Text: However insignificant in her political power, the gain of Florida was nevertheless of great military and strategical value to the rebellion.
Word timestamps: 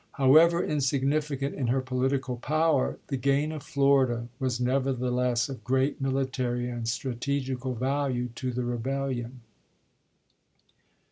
However 0.13 0.63
insignificant 0.63 1.53
in 1.53 1.67
her 1.67 1.79
political 1.79 2.35
power, 2.35 2.97
the 3.09 3.17
gain 3.17 3.51
of 3.51 3.61
Florida 3.61 4.29
was 4.39 4.59
nevertheless 4.59 5.47
of 5.47 5.63
great 5.63 6.01
military 6.01 6.67
and 6.71 6.87
strategical 6.87 7.75
value 7.75 8.29
to 8.33 8.51
the 8.51 8.63
rebellion. 8.63 9.41